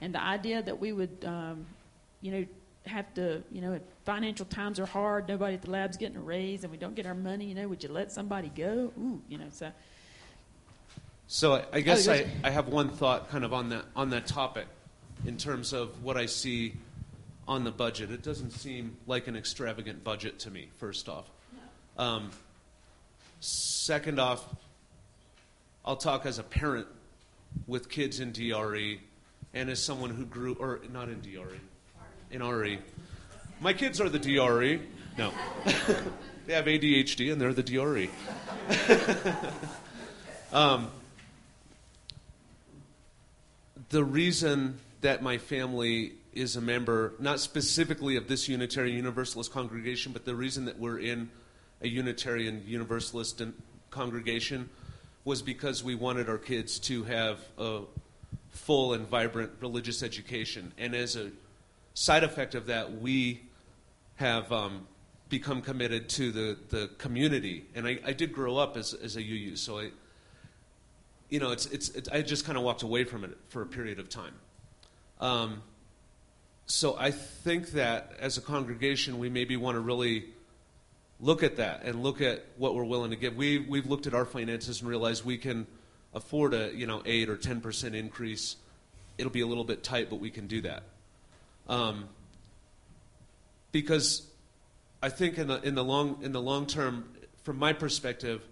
[0.00, 1.66] and the idea that we would, um,
[2.20, 2.46] you know,
[2.86, 6.20] have to, you know, if financial times are hard, nobody at the lab's getting a
[6.20, 7.46] raise, and we don't get our money.
[7.46, 8.92] You know, would you let somebody go?
[8.98, 9.70] Ooh, you know, so.
[11.26, 12.26] So I, I guess Oh, I.
[12.44, 14.66] I have one thought kind of on that on that topic,
[15.26, 16.74] in terms of what I see
[17.50, 18.12] on the budget.
[18.12, 20.68] It doesn't seem like an extravagant budget to me.
[20.78, 21.28] First off,
[21.98, 22.30] um,
[23.40, 24.44] second off,
[25.84, 26.86] I'll talk as a parent
[27.66, 29.00] with kids in DRE,
[29.52, 31.58] and as someone who grew or not in DRE,
[32.30, 32.78] in RE.
[33.60, 34.80] My kids are the DRE.
[35.18, 35.32] No,
[36.46, 38.08] they have ADHD and they're the DRE.
[40.52, 40.88] um,
[43.88, 50.12] the reason that my family is a member, not specifically of this Unitarian Universalist congregation,
[50.12, 51.30] but the reason that we're in
[51.80, 53.42] a Unitarian Universalist
[53.90, 54.68] congregation
[55.24, 57.80] was because we wanted our kids to have a,
[58.50, 60.72] full and vibrant religious education.
[60.78, 61.30] And as a
[61.94, 63.42] side effect of that, we
[64.16, 64.86] have um,
[65.28, 67.64] become committed to the, the community.
[67.74, 69.90] And I, I did grow up as, as a UU, so I,
[71.28, 73.98] you know, it's, it's, I just kind of walked away from it for a period
[73.98, 74.34] of time.
[75.20, 75.62] Um,
[76.70, 80.26] so I think that as a congregation, we maybe want to really
[81.18, 83.34] look at that and look at what we're willing to give.
[83.34, 85.66] We, we've looked at our finances and realized we can
[86.14, 88.54] afford a you know eight or ten percent increase.
[89.18, 90.84] It'll be a little bit tight, but we can do that.
[91.68, 92.08] Um,
[93.72, 94.26] because
[95.02, 97.04] I think in the in the long in the long term,
[97.42, 98.46] from my perspective,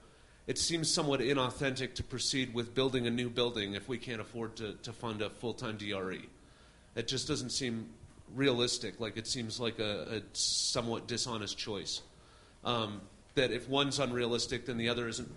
[0.48, 4.56] it seems somewhat inauthentic to proceed with building a new building if we can't afford
[4.56, 6.28] to, to fund a full time DRE.
[6.96, 7.90] It just doesn't seem
[8.34, 9.00] realistic.
[9.00, 12.02] Like it seems like a, a somewhat dishonest choice.
[12.64, 13.00] Um,
[13.34, 15.30] that if one's unrealistic, then the other isn't.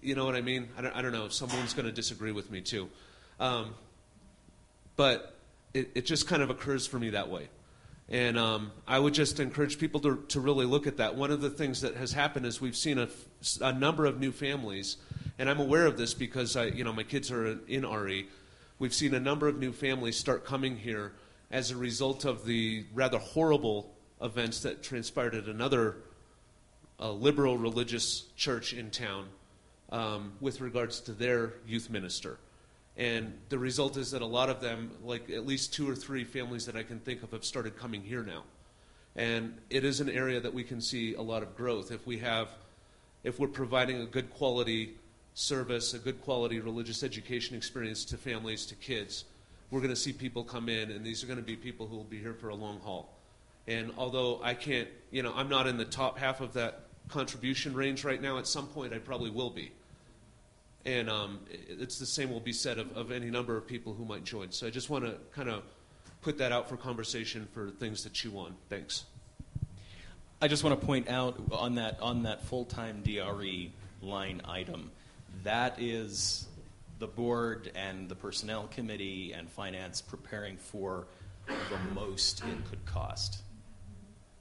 [0.00, 0.68] You know what I mean?
[0.78, 1.28] I don't, I don't know.
[1.28, 2.88] Someone's going to disagree with me too.
[3.40, 3.74] Um,
[4.96, 5.34] but
[5.72, 7.48] it, it just kind of occurs for me that way.
[8.08, 11.16] And um, I would just encourage people to, to really look at that.
[11.16, 13.08] One of the things that has happened is we've seen a,
[13.62, 14.98] a number of new families,
[15.38, 18.28] and I'm aware of this because I, you know, my kids are in RE.
[18.78, 21.12] We've seen a number of new families start coming here
[21.50, 25.96] as a result of the rather horrible events that transpired at another
[27.00, 29.26] uh, liberal religious church in town
[29.90, 32.38] um, with regards to their youth minister.
[32.96, 36.24] And the result is that a lot of them, like at least two or three
[36.24, 38.44] families that I can think of, have started coming here now.
[39.16, 42.18] And it is an area that we can see a lot of growth if we
[42.18, 42.48] have,
[43.22, 44.94] if we're providing a good quality
[45.34, 49.24] service, a good quality religious education experience to families, to kids.
[49.74, 51.96] We're going to see people come in, and these are going to be people who
[51.96, 53.12] will be here for a long haul.
[53.66, 57.74] And although I can't, you know, I'm not in the top half of that contribution
[57.74, 59.72] range right now, at some point I probably will be.
[60.84, 64.04] And um, it's the same will be said of, of any number of people who
[64.04, 64.52] might join.
[64.52, 65.64] So I just want to kind of
[66.22, 68.54] put that out for conversation for things to chew on.
[68.68, 69.02] Thanks.
[70.40, 74.92] I just want to point out on that on that full-time DRE line item,
[75.42, 76.46] that is
[77.04, 81.06] the board and the personnel committee and finance preparing for
[81.46, 83.42] the most it could cost.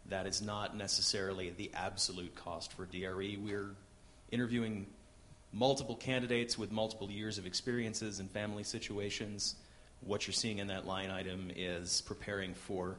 [0.06, 3.38] That is not necessarily the absolute cost for DRE.
[3.38, 3.76] We're
[4.32, 4.86] interviewing
[5.52, 9.56] multiple candidates with multiple years of experiences and family situations.
[10.00, 12.96] What you're seeing in that line item is preparing for,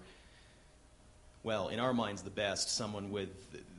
[1.45, 3.29] well, in our minds, the best, someone with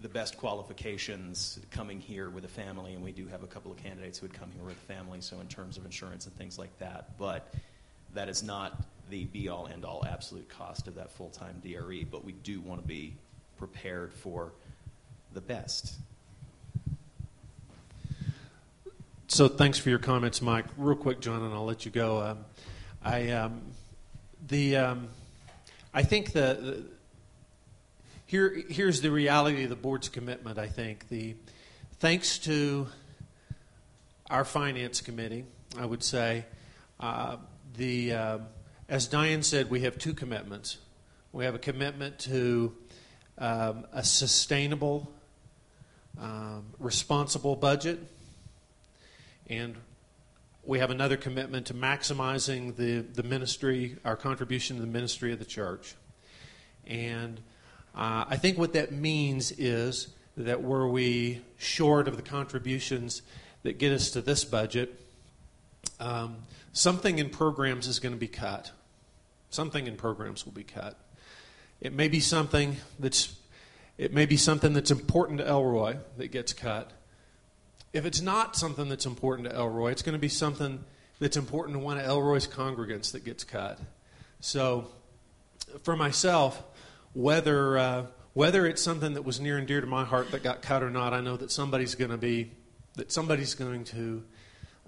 [0.03, 3.77] the best qualifications coming here with a family, and we do have a couple of
[3.77, 6.59] candidates who would come here with a family, so in terms of insurance and things
[6.59, 7.17] like that.
[7.17, 7.51] But
[8.13, 12.03] that is not the be all end all absolute cost of that full time DRE,
[12.03, 13.15] but we do want to be
[13.57, 14.51] prepared for
[15.33, 15.95] the best.
[19.27, 20.65] So thanks for your comments, Mike.
[20.77, 22.21] Real quick, John, and I'll let you go.
[22.21, 22.37] Um,
[23.03, 23.61] I um,
[24.47, 25.07] the um,
[25.95, 26.83] I think the, the,
[28.25, 30.57] here here's the reality of the board's commitment.
[30.57, 31.35] I think the
[31.99, 32.87] thanks to
[34.29, 35.45] our finance committee,
[35.77, 36.45] I would say
[36.99, 37.37] uh,
[37.75, 38.37] the uh,
[38.89, 40.77] as Dianne said, we have two commitments.
[41.31, 42.75] We have a commitment to
[43.37, 45.11] um, a sustainable,
[46.19, 47.99] um, responsible budget
[49.47, 49.75] and
[50.63, 55.39] we have another commitment to maximizing the, the ministry, our contribution to the ministry of
[55.39, 55.95] the church.
[56.87, 57.39] And
[57.95, 63.21] uh, I think what that means is that were we short of the contributions
[63.63, 64.99] that get us to this budget,
[65.99, 66.35] um,
[66.73, 68.71] something in programs is going to be cut.
[69.49, 70.97] Something in programs will be cut.
[71.79, 73.35] It may be something that's
[73.97, 76.91] it may be something that's important to Elroy that gets cut.
[77.93, 80.83] If it's not something that's important to Elroy, it's going to be something
[81.19, 83.79] that's important to one of Elroy's congregants that gets cut.
[84.41, 84.89] So,
[85.83, 86.61] for myself,
[87.15, 90.61] whether uh, whether it's something that was near and dear to my heart that got
[90.61, 92.51] cut or not, I know that somebody's going to be
[92.95, 94.23] that somebody's going to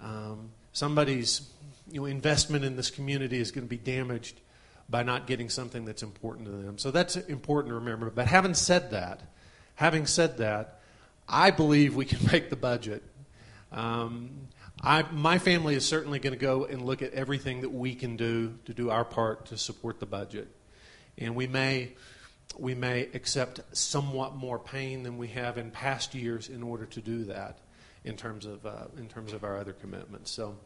[0.00, 1.50] um, somebody's
[1.90, 4.40] you know, investment in this community is going to be damaged
[4.88, 6.78] by not getting something that's important to them.
[6.78, 8.10] So that's important to remember.
[8.10, 9.20] But having said that,
[9.74, 10.80] having said that,
[11.28, 13.02] I believe we can make the budget.
[13.72, 14.48] Um,
[14.82, 18.16] I, my family is certainly going to go and look at everything that we can
[18.16, 20.48] do to do our part to support the budget.
[21.18, 21.94] And we may,
[22.56, 27.00] we may accept somewhat more pain than we have in past years in order to
[27.00, 27.58] do that
[28.04, 30.30] in terms of, uh, in terms of our other commitments.
[30.30, 30.56] So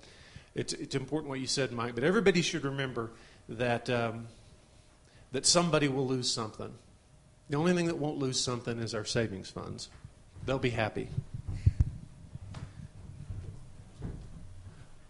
[0.54, 3.10] it's, it's important what you said, Mike, but everybody should remember
[3.48, 4.28] that, um,
[5.32, 6.72] that somebody will lose something.
[7.50, 9.88] The only thing that won't lose something is our savings funds.
[10.46, 11.08] They'll be happy.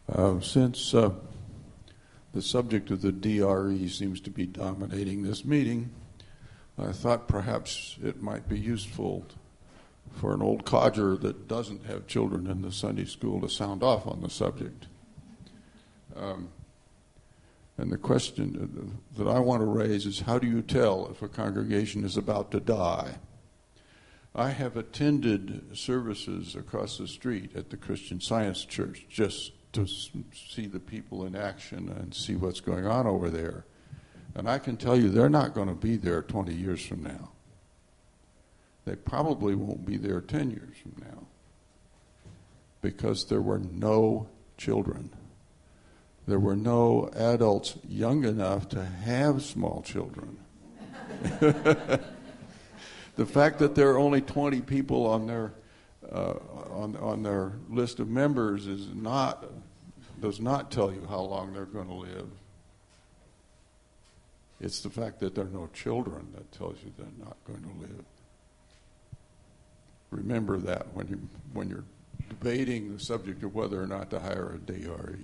[0.08, 1.10] Uh, since uh,
[2.32, 5.90] the subject of the DRE seems to be dominating this meeting,
[6.78, 9.26] I thought perhaps it might be useful
[10.14, 14.06] for an old codger that doesn't have children in the Sunday school to sound off
[14.06, 14.86] on the subject.
[16.16, 16.48] Um,
[17.78, 21.28] and the question that I want to raise is how do you tell if a
[21.28, 23.16] congregation is about to die?
[24.34, 30.66] I have attended services across the street at the Christian Science Church just to see
[30.66, 33.64] the people in action and see what's going on over there.
[34.34, 37.30] And I can tell you they're not going to be there 20 years from now.
[38.84, 41.26] They probably won't be there 10 years from now
[42.80, 45.10] because there were no children.
[46.26, 50.38] There were no adults young enough to have small children.
[51.40, 52.06] the
[53.26, 55.52] fact that there are only 20 people on their
[56.10, 56.34] uh,
[56.70, 59.44] on on their list of members is not
[60.20, 62.28] does not tell you how long they're going to live.
[64.62, 67.80] It's the fact that there are no children that tells you they're not going to
[67.80, 68.04] live.
[70.12, 71.20] Remember that when you
[71.52, 71.84] when you're
[72.28, 75.18] debating the subject of whether or not to hire a DRE.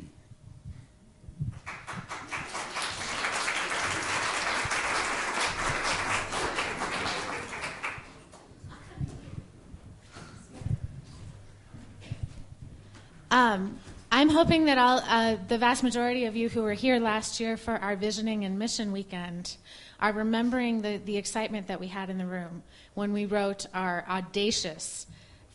[13.31, 13.79] Um,
[14.19, 17.57] I'm hoping that all uh, the vast majority of you who were here last year
[17.57, 19.57] for our visioning and mission weekend
[20.01, 22.65] are remembering the, the excitement that we had in the room
[22.95, 25.07] when we wrote our audacious,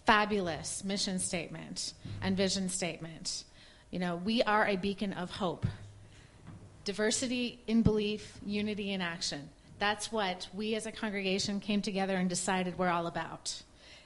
[0.05, 3.43] fabulous mission statement and vision statement.
[3.91, 5.65] You know, we are a beacon of hope.
[6.85, 9.49] Diversity in belief, unity in action.
[9.77, 13.61] That's what we as a congregation came together and decided we're all about.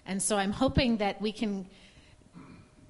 [0.07, 1.67] And so I'm hoping that we can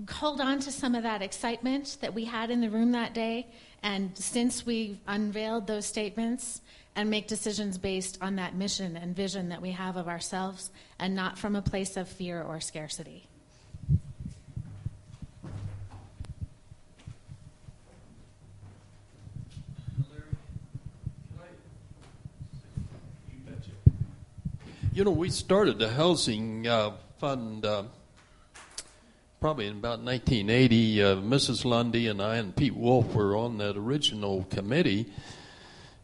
[0.10, 3.48] hold on to some of that excitement that we had in the room that day.
[3.84, 6.62] And since we've unveiled those statements,
[6.98, 11.16] and make decisions based on that mission and vision that we have of ourselves and
[11.16, 13.28] not from a place of fear or scarcity.
[24.92, 27.84] You know, we started the housing uh, fund uh,
[29.40, 31.64] probably in about 1980, uh, Mrs.
[31.64, 35.06] Lundy and I and Pete Wolf were on that original committee.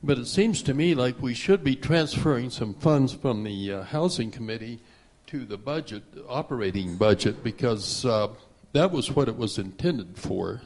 [0.03, 3.83] But it seems to me like we should be transferring some funds from the uh,
[3.83, 4.81] housing committee
[5.27, 8.27] to the budget, operating budget, because uh,
[8.73, 10.61] that was what it was intended for,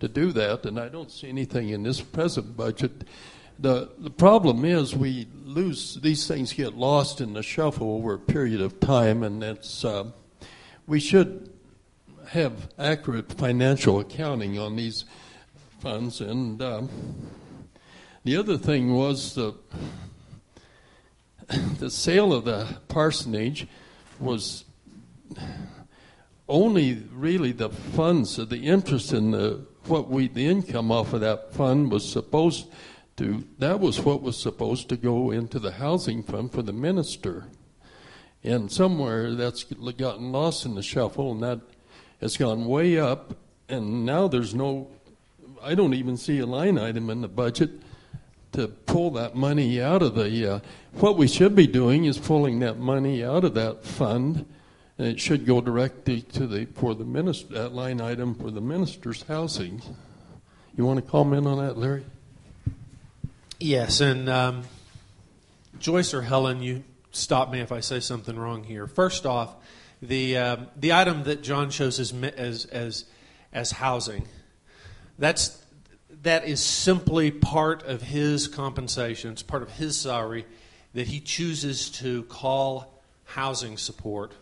[0.00, 0.64] to do that.
[0.64, 3.04] And I don't see anything in this present budget.
[3.58, 8.18] The, the problem is we lose, these things get lost in the shuffle over a
[8.18, 10.04] period of time, and it's, uh,
[10.86, 11.52] we should
[12.32, 15.04] have accurate financial accounting on these
[15.80, 16.22] funds.
[16.22, 16.88] And um,
[18.24, 19.54] the other thing was the
[21.78, 23.66] the sale of the parsonage
[24.18, 24.64] was
[26.48, 31.20] only really the funds, of the interest in the what we the income off of
[31.20, 32.66] that fund was supposed
[33.16, 37.44] to that was what was supposed to go into the housing fund for the minister.
[38.42, 41.60] And somewhere that's gotten lost in the shuffle, and that
[42.22, 43.36] has gone way up,
[43.68, 44.88] and now there's no,
[45.62, 47.70] I don't even see a line item in the budget
[48.52, 50.54] to pull that money out of the.
[50.54, 50.60] Uh,
[50.94, 54.46] what we should be doing is pulling that money out of that fund,
[54.98, 58.60] and it should go directly to the for the minister that line item for the
[58.60, 59.82] minister's housing.
[60.76, 62.04] You want to comment on that, Larry?
[63.58, 64.62] Yes, and um,
[65.78, 68.86] Joyce or Helen, you stop me if I say something wrong here.
[68.86, 69.54] First off,
[70.02, 73.04] the um, the item that John shows as as as
[73.52, 74.26] as housing,
[75.18, 75.62] that's
[76.22, 79.32] that is simply part of his compensation.
[79.32, 80.44] It's part of his salary
[80.94, 84.34] that he chooses to call housing support.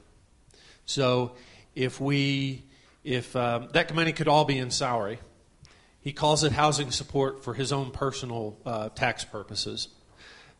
[0.86, 1.32] So
[1.74, 2.64] if we
[3.04, 5.18] if um, that money could all be in salary,
[6.00, 9.88] he calls it housing support for his own personal uh, tax purposes.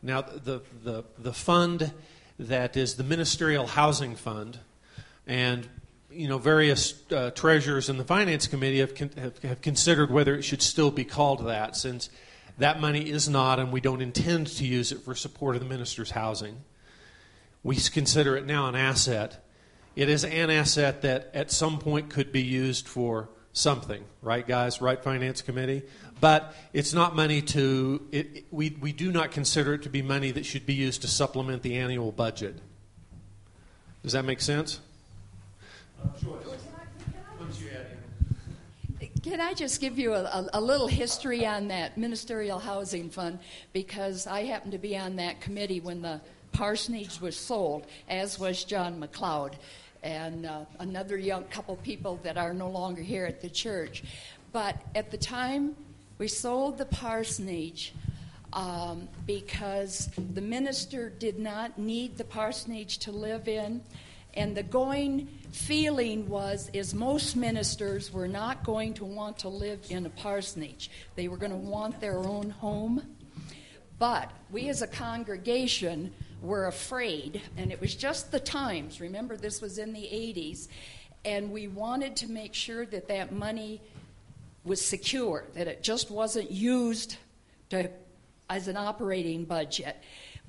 [0.03, 1.91] Now the the the fund
[2.37, 4.59] that is the ministerial housing fund
[5.31, 5.65] and
[6.11, 10.35] you know, various uh, treasurers in the finance committee have, con- have, have, considered whether
[10.35, 12.09] it should still be called that, since
[12.57, 15.69] that money is not, and we don't intend to use it for support of the
[15.69, 16.57] minister's housing.
[17.63, 19.45] We consider it now an asset.
[19.95, 24.81] It is an asset that at some point could be used for something, right, guys?
[24.81, 25.83] Right, finance committee?
[26.19, 30.31] But it's not money to, it, we, we do not consider it to be money
[30.31, 32.57] that should be used to supplement the annual budget.
[34.03, 34.81] Does that make sense?
[39.23, 43.39] Can I just give you a, a, a, little history on that ministerial housing fund?
[43.71, 46.19] Because I happened to be on that committee when the
[46.51, 49.53] parsonage was sold, as was John McLeod
[50.03, 54.03] and uh, another young couple people that are no longer here at the church.
[54.51, 55.75] But at the time
[56.17, 57.93] we sold the parsonage,
[58.53, 63.81] um, because the minister did not need the parsonage to live in.
[64.33, 69.85] And the going feeling was is most ministers were not going to want to live
[69.89, 70.89] in a parsonage.
[71.15, 73.15] They were going to want their own home.
[73.99, 78.99] But we as a congregation were afraid, and it was just the times.
[78.99, 80.69] Remember, this was in the 80s,
[81.23, 83.79] and we wanted to make sure that that money
[84.63, 87.17] was secure, that it just wasn't used
[87.69, 87.89] to
[88.49, 89.95] as an operating budget,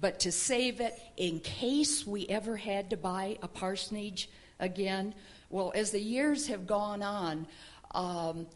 [0.02, 4.28] but to save it in case we ever had to buy a parsonage
[4.58, 5.14] again.
[5.48, 7.46] Well, as the years have gone on,
[7.92, 8.48] um,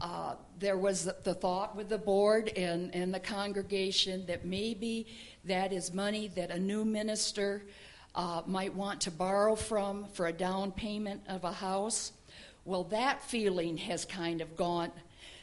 [0.00, 5.08] uh, there was the thought with the board and, and the congregation that maybe
[5.44, 7.64] that is money that a new minister
[8.14, 12.12] uh, might want to borrow from for a down payment of a house.
[12.64, 14.92] Well, that feeling has kind of gone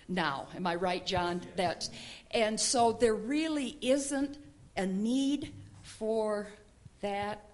[0.08, 0.48] now.
[0.56, 1.42] Am I right, John?
[1.58, 1.90] That,
[2.32, 4.38] and so there really isn't
[4.76, 6.48] a need for
[7.02, 7.46] that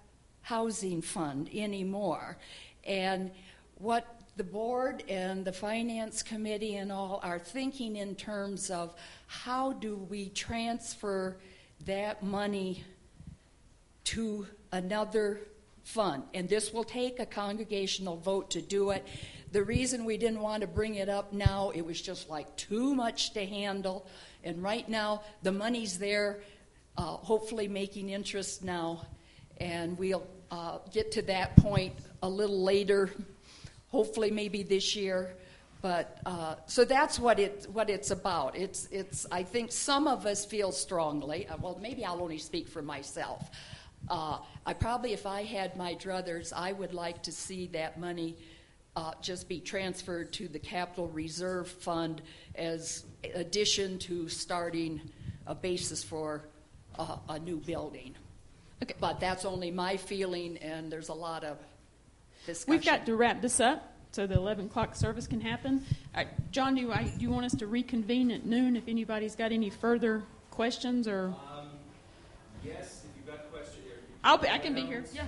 [0.42, 2.38] housing fund anymore.
[2.84, 3.30] And
[3.76, 8.94] what the board and the finance committee and all are thinking in terms of
[9.26, 11.36] how do we transfer
[11.84, 12.84] that money
[14.04, 15.40] to another
[15.82, 16.22] fund.
[16.34, 19.06] And this will take a congregational vote to do it.
[19.52, 22.94] The reason we didn't want to bring it up now, it was just like too
[22.94, 24.06] much to handle.
[24.44, 26.40] And right now, the money's there,
[26.96, 29.06] uh, hopefully making interest now.
[29.58, 33.10] And we'll uh, get to that point a little later,
[33.88, 35.34] hopefully, maybe this year.
[35.82, 38.54] But uh, so that's what it what it's about.
[38.54, 39.26] It's it's.
[39.32, 41.46] I think some of us feel strongly.
[41.48, 43.50] Uh, well, maybe I'll only speak for myself.
[44.08, 48.36] Uh, I probably, if I had my druthers, I would like to see that money
[48.96, 52.22] uh, just be transferred to the capital reserve fund
[52.54, 55.00] as addition to starting
[55.46, 56.44] a basis for
[57.00, 58.14] uh, a new building.
[58.82, 58.94] Okay.
[59.00, 61.58] But that's only my feeling, and there's a lot of
[62.46, 62.70] discussion.
[62.70, 65.84] We've got to wrap this up so the 11 o'clock service can happen.
[66.50, 69.70] John, do, I, do you want us to reconvene at noon if anybody's got any
[69.70, 71.26] further questions or?
[71.26, 71.68] Um,
[72.64, 73.84] yes, if you've got questions.
[74.24, 75.04] I'll be, I can be here.
[75.14, 75.26] Yeah.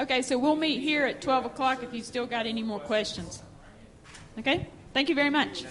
[0.00, 3.42] Okay, so we'll meet here at 12 o'clock if you still got any more questions.
[4.38, 4.68] Okay?
[4.94, 5.64] Thank you very much.